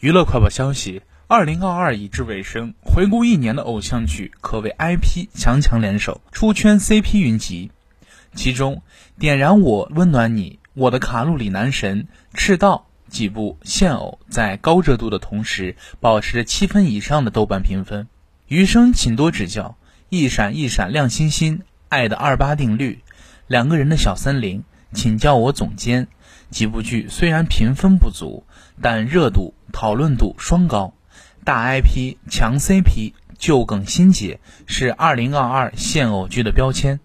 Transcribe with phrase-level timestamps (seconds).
[0.00, 7.72] 娱乐快报消息：二零二二已至尾声，回顾一年的偶像剧可谓 IP 强强联手，出圈 CP 云集。
[8.32, 8.76] 其中，
[9.20, 18.06] 《点燃我，温暖你》、《我的卡路里男神》、《赤道》几部现偶在高热度的同时，保持着七分以上的豆瓣评分。
[18.46, 19.76] 余生请多指教，
[20.10, 21.58] 《一闪一闪亮星星》、
[21.88, 22.92] 《爱的二八定律》、
[23.48, 24.60] 《两个人的小森林》、
[24.92, 26.08] 请叫我总监。
[26.50, 28.44] 几部剧虽然评分不足，
[28.80, 30.94] 但热度、讨论度双高。
[31.44, 37.00] 大 IP、强 CP、旧梗新解是2022现偶剧的标签。